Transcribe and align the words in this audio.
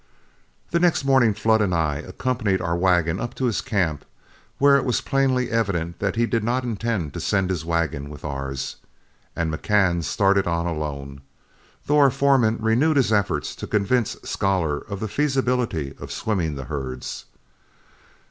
The 0.71 0.79
next 0.79 1.05
morning 1.05 1.35
Flood 1.35 1.61
and 1.61 1.75
I 1.75 1.97
accompanied 1.97 2.59
our 2.59 2.75
wagon 2.75 3.19
up 3.19 3.35
to 3.35 3.45
his 3.45 3.61
camp, 3.61 4.03
when 4.57 4.75
it 4.77 4.83
was 4.83 4.99
plainly 4.99 5.51
evident 5.51 5.99
that 5.99 6.15
he 6.15 6.25
did 6.25 6.43
not 6.43 6.63
intend 6.63 7.13
to 7.13 7.19
send 7.19 7.51
his 7.51 7.63
wagon 7.63 8.09
with 8.09 8.25
ours, 8.25 8.77
and 9.35 9.53
McCann 9.53 10.03
started 10.03 10.47
on 10.47 10.65
alone, 10.65 11.21
though 11.85 11.99
our 11.99 12.09
foreman 12.09 12.57
renewed 12.59 12.97
his 12.97 13.13
efforts 13.13 13.53
to 13.57 13.67
convince 13.67 14.17
Scholar 14.23 14.79
of 14.79 15.01
the 15.01 15.07
feasibility 15.07 15.93
of 15.99 16.11
swimming 16.11 16.55
the 16.55 16.65
herds. 16.65 17.25